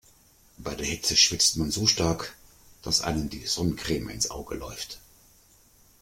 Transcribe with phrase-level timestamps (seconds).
[0.57, 2.35] Bei der Hitze schwitzt man so stark,
[2.81, 4.99] dass einem die Sonnencreme ins Auge läuft.